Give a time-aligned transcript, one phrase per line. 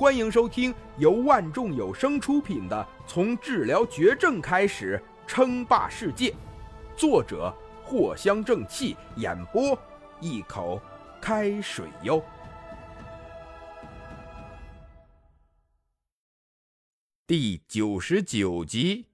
[0.00, 6.30] 欢迎收听由万众有声出品的《从治疗绝症开始称霸世界》，
[6.96, 9.78] 作者藿香正气，演播
[10.18, 10.80] 一口
[11.20, 12.24] 开水哟。
[17.26, 19.04] 第九十九集。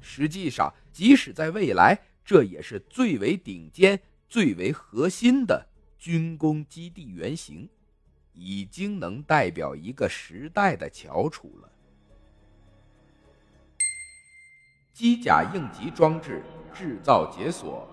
[0.00, 4.00] 实际上，即使在未来，这也是最为顶尖、
[4.30, 5.68] 最为核心的
[5.98, 7.68] 军工基地原型。
[8.34, 11.70] 已经能代表一个时代的翘楚了。
[14.92, 16.42] 机甲应急装置
[16.72, 17.88] 制造解锁。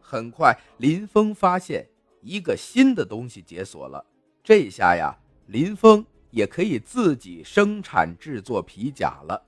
[0.00, 1.88] 很快，林峰发现
[2.20, 4.04] 一个新的东西解锁了。
[4.44, 9.42] 这下呀，林峰也可以自己生产制作皮甲了。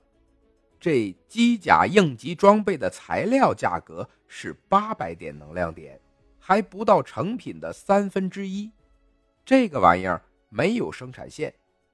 [0.79, 5.99] 这机甲应急装备的材料价格是八百点能量点，
[6.39, 8.71] 还不到成品的三分之一。
[9.45, 11.53] 这个玩意儿没有生产线，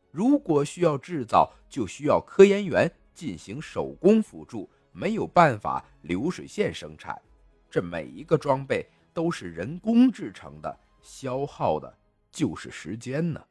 [0.09, 7.21] 如果需要制造，就需要科研员进行手工辅助，没有办法流水线生产。
[7.69, 11.93] 这每一个装备都是人工制成的，消耗的
[12.31, 13.45] 就是时间呢。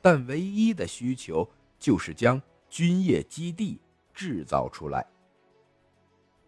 [0.00, 1.46] 但唯一的需求
[1.78, 3.78] 就是将军业基地
[4.14, 5.06] 制造出来。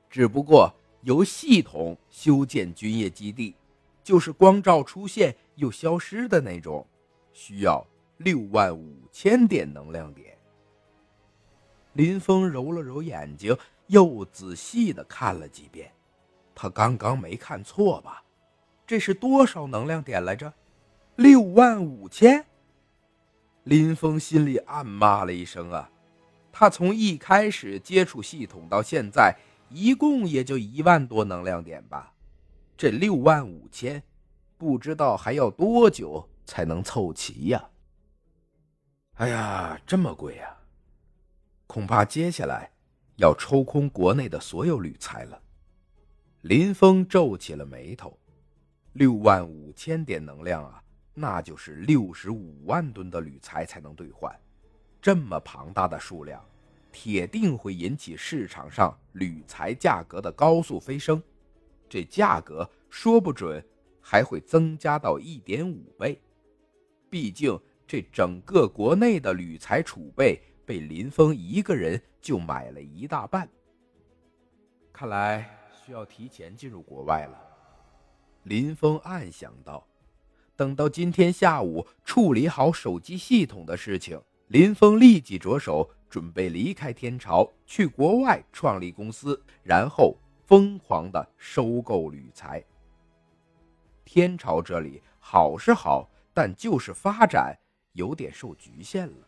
[0.08, 3.55] 只不过由系统修建军业基地。
[4.03, 6.86] 就是光照出现又消失的那种，
[7.33, 7.86] 需要
[8.19, 10.36] 六万五千点能量点。
[11.92, 15.92] 林峰揉了揉眼睛，又仔细的看了几遍，
[16.55, 18.25] 他刚刚没看错吧？
[18.86, 20.53] 这是多少能量点来着？
[21.17, 22.45] 六万五千！
[23.64, 25.91] 林峰心里暗骂了一声啊，
[26.50, 29.36] 他从一开始接触系统到现在，
[29.69, 32.11] 一共也就一万多能量点吧。
[32.83, 34.02] 这六万五千，
[34.58, 37.70] 不知道还要多久才能凑齐呀？
[39.12, 40.56] 哎呀，这么贵呀！
[41.69, 42.73] 恐怕接下来
[43.18, 45.40] 要抽空国内的所有铝材了。
[46.40, 48.18] 林峰皱起了眉头。
[48.95, 50.83] 六万五千点能量啊，
[51.14, 54.36] 那就是六十五万吨的铝材才能兑换。
[55.01, 56.45] 这么庞大的数量，
[56.90, 61.23] 铁定会引起市场上铝材价格的高速飞升。
[61.92, 63.63] 这价格说不准
[64.01, 66.19] 还会增加到一点五倍，
[67.11, 73.47] 毕竟这整个国内的铝材储备被林峰一个人就买了一大半。
[74.91, 77.39] 看来需要提前进入国外了，
[78.45, 79.86] 林峰暗想到。
[80.57, 90.17] 等到今天下午处理好手机系统的事情，林峰立即着手准备离开天朝，去国外创立公司，然后。
[90.52, 92.63] 疯狂的收购铝材。
[94.05, 97.58] 天朝这里好是好，但就是发展
[97.92, 99.27] 有点受局限了。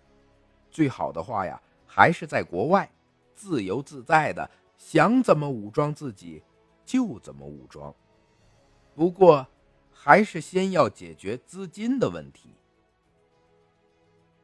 [0.71, 2.87] 最好的话呀，还是在国外，
[3.35, 6.43] 自由自在的，想怎么武装自己
[6.85, 7.95] 就怎么武装。
[8.95, 9.47] 不过，
[9.91, 12.51] 还是先要解决资金的问题。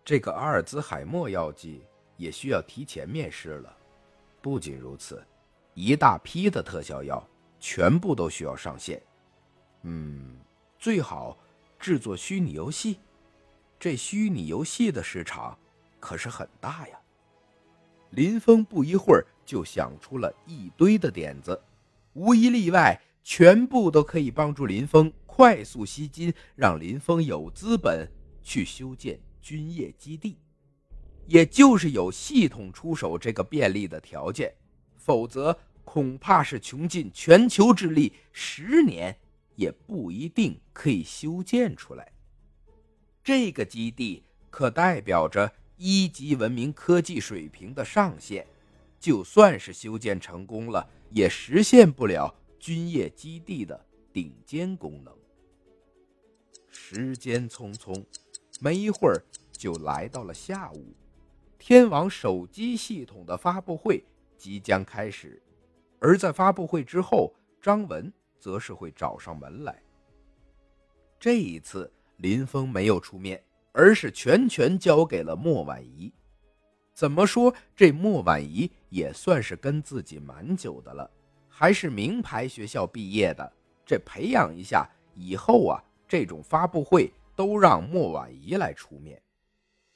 [0.03, 1.85] 这个阿尔兹海默药剂
[2.17, 3.77] 也需要提前面试了。
[4.41, 5.23] 不仅如此。
[5.75, 7.27] 一大批的特效药
[7.59, 9.01] 全部都需要上线，
[9.83, 10.37] 嗯，
[10.79, 11.39] 最好
[11.79, 12.99] 制作虚拟游戏。
[13.79, 15.59] 这虚拟游戏的市场
[15.99, 16.99] 可是很大呀。
[18.11, 21.59] 林峰不一会儿就想出了一堆的点子，
[22.13, 28.11] 无一例外，全部都可以帮助林峰快速吸金，让林峰有资本
[28.43, 30.37] 去修建军业基地。
[31.27, 34.53] 也就是有系统出手这个便利的条件。
[35.11, 39.19] 否则，恐怕是穷尽全球之力，十年
[39.57, 42.13] 也不一定可以修建出来。
[43.25, 48.47] 这个基地可代表着一级文明科技水平的上限，
[49.01, 55.13] 就算是修建成功了，也实现不了军业基地的顶尖功能。
[56.69, 58.01] 时间匆匆，
[58.61, 59.21] 没一会儿
[59.51, 60.95] 就来到了下午，
[61.59, 64.05] 天网手机系统的发布会。
[64.41, 65.41] 即将开始，
[66.01, 69.83] 而在发布会之后，张文则是会找上门来。
[71.19, 73.39] 这一次，林峰没有出面，
[73.73, 76.11] 而是全权交给了莫婉仪。
[76.95, 81.11] 怎么说，这莫婉仪也算是跟自己蛮久的了，
[81.47, 83.53] 还是名牌学校毕业的，
[83.85, 89.21] 这培养一下，以后啊，这种发布会都让莫婉仪来出面。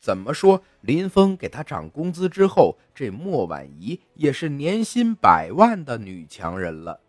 [0.04, 0.62] 怎么说？
[0.82, 7.00] 林峰给他涨工资之后，这莫婉仪也是年薪百万的女强人了，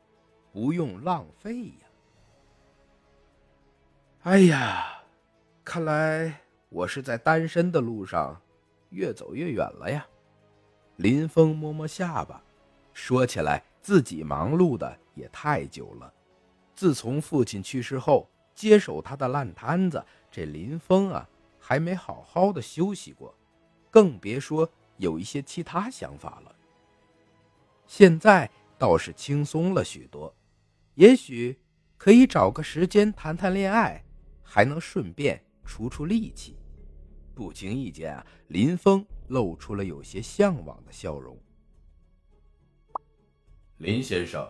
[0.54, 1.88] 不用浪费呀！
[4.22, 5.04] 哎呀，
[5.62, 6.40] 看来
[6.70, 8.42] 我是在单身的路上
[8.92, 10.08] 越走越远了呀。
[10.96, 12.42] 林峰摸摸下巴，
[12.94, 16.14] 说起来自己忙碌的也太久了。
[16.74, 20.02] 自从父亲去世后，接手他的烂摊子，
[20.32, 21.28] 这林峰啊
[21.68, 23.36] 还没好好的休息过，
[23.90, 26.56] 更别说有一些其他想法了。
[27.88, 30.32] 现在倒是轻松了许多，
[30.94, 31.58] 也许
[31.98, 34.06] 可以找个时间谈谈恋爱，
[34.44, 35.44] 还能顺便。
[35.66, 36.56] 出出力气，
[37.34, 41.36] 不经意间啊，林峰露出了有些向往的笑容。
[43.78, 44.48] 林先生，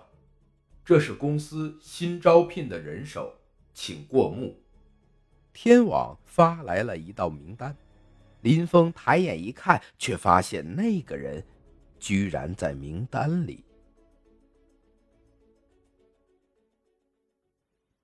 [0.84, 3.36] 这是公司新招聘的人手，
[3.74, 4.65] 请过目。
[5.56, 7.74] 天网发来了一道名单，
[8.42, 11.42] 林峰抬眼一看，却发现那个人
[11.98, 13.64] 居然在名单里。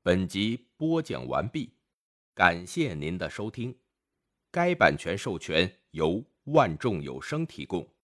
[0.02, 1.74] 本集播讲完毕。
[2.34, 3.76] 感谢您的收听，
[4.50, 7.86] 该版权授权由万众有声提供。